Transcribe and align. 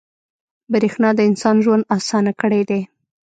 •برېښنا 0.73 1.09
د 1.15 1.19
انسان 1.29 1.55
ژوند 1.65 1.89
اسانه 1.95 2.31
کړی 2.41 2.61
دی. 2.69 2.81